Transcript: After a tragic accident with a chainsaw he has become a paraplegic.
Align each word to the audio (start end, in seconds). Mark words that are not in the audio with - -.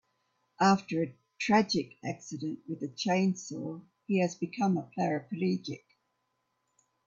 After 0.59 1.03
a 1.03 1.15
tragic 1.37 1.91
accident 2.03 2.61
with 2.67 2.81
a 2.81 2.87
chainsaw 2.87 3.83
he 4.07 4.17
has 4.17 4.33
become 4.33 4.75
a 4.75 4.89
paraplegic. 4.97 5.83